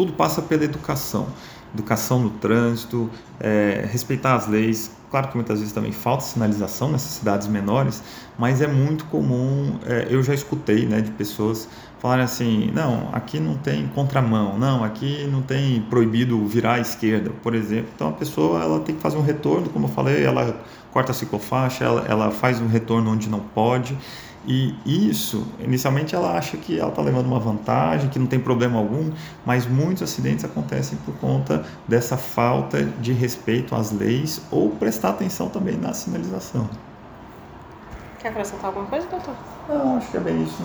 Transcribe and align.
tudo 0.00 0.14
passa 0.14 0.40
pela 0.40 0.64
educação. 0.64 1.26
Educação 1.74 2.18
no 2.18 2.30
trânsito, 2.30 3.10
é, 3.38 3.86
respeitar 3.92 4.34
as 4.34 4.48
leis. 4.48 4.90
Claro 5.10 5.28
que 5.28 5.34
muitas 5.34 5.58
vezes 5.58 5.74
também 5.74 5.92
falta 5.92 6.24
sinalização 6.24 6.90
nessas 6.90 7.12
cidades 7.12 7.46
menores, 7.46 8.02
mas 8.38 8.62
é 8.62 8.66
muito 8.66 9.04
comum, 9.06 9.78
é, 9.84 10.06
eu 10.08 10.22
já 10.22 10.32
escutei 10.32 10.86
né, 10.86 11.02
de 11.02 11.10
pessoas 11.10 11.68
falarem 11.98 12.24
assim, 12.24 12.70
não, 12.72 13.10
aqui 13.12 13.38
não 13.38 13.58
tem 13.58 13.88
contramão, 13.88 14.56
não, 14.56 14.82
aqui 14.82 15.28
não 15.30 15.42
tem 15.42 15.82
proibido 15.82 16.46
virar 16.46 16.74
à 16.74 16.80
esquerda, 16.80 17.30
por 17.42 17.54
exemplo. 17.54 17.90
Então 17.94 18.08
a 18.08 18.12
pessoa 18.12 18.62
ela 18.62 18.80
tem 18.80 18.94
que 18.94 19.02
fazer 19.02 19.18
um 19.18 19.22
retorno, 19.22 19.68
como 19.68 19.84
eu 19.84 19.90
falei, 19.90 20.24
ela 20.24 20.58
corta 20.92 21.12
a 21.12 21.14
ciclofaixa, 21.14 21.84
ela, 21.84 22.06
ela 22.08 22.30
faz 22.30 22.58
um 22.58 22.68
retorno 22.68 23.10
onde 23.10 23.28
não 23.28 23.40
pode. 23.40 23.98
E 24.46 24.74
isso, 24.86 25.46
inicialmente 25.58 26.14
ela 26.14 26.36
acha 26.36 26.56
que 26.56 26.78
ela 26.78 26.88
está 26.88 27.02
levando 27.02 27.26
uma 27.26 27.38
vantagem, 27.38 28.08
que 28.08 28.18
não 28.18 28.26
tem 28.26 28.40
problema 28.40 28.78
algum, 28.78 29.10
mas 29.44 29.66
muitos 29.66 30.02
acidentes 30.02 30.44
acontecem 30.44 30.98
por 31.04 31.14
conta 31.16 31.64
dessa 31.86 32.16
falta 32.16 32.82
de 32.82 33.12
respeito 33.12 33.74
às 33.74 33.92
leis 33.92 34.40
ou 34.50 34.70
prestar 34.70 35.10
atenção 35.10 35.48
também 35.48 35.76
na 35.76 35.92
sinalização. 35.92 36.68
Quer 38.18 38.28
acrescentar 38.28 38.66
alguma 38.66 38.86
coisa, 38.86 39.06
doutor? 39.08 39.34
Não, 39.68 39.96
acho 39.96 40.10
que 40.10 40.16
é 40.16 40.20
bem 40.20 40.42
isso 40.42 40.56
mesmo. 40.56 40.58